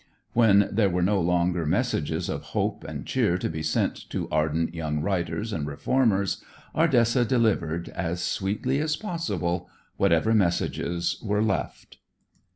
When 0.33 0.67
there 0.71 0.89
were 0.89 1.03
no 1.03 1.21
longer 1.21 1.63
messages 1.63 2.27
of 2.27 2.41
hope 2.57 2.83
and 2.83 3.05
cheer 3.05 3.37
to 3.37 3.47
be 3.47 3.61
sent 3.61 4.09
to 4.09 4.27
ardent 4.31 4.73
young 4.73 5.01
writers 5.01 5.53
and 5.53 5.67
reformers, 5.67 6.43
Ardessa 6.75 7.23
delivered, 7.23 7.87
as 7.89 8.19
sweetly 8.19 8.79
as 8.79 8.95
possible, 8.95 9.69
whatever 9.97 10.33
messages 10.33 11.19
were 11.21 11.43
left. 11.43 11.99